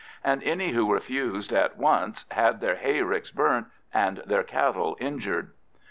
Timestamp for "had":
2.31-2.59